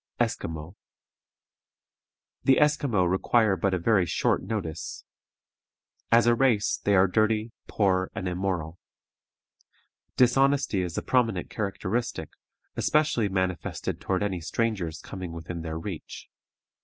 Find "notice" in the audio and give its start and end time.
4.41-5.05